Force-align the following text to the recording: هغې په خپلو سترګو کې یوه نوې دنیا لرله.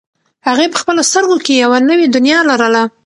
هغې 0.47 0.65
په 0.71 0.77
خپلو 0.81 1.01
سترګو 1.09 1.37
کې 1.45 1.53
یوه 1.63 1.77
نوې 1.89 2.07
دنیا 2.15 2.39
لرله. 2.49 2.83